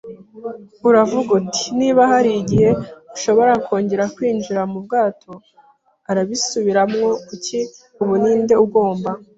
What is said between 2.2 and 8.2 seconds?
igihe ushobora kongera kwinjira mu bwato?” arabisubiramo. “Kuki, ubu,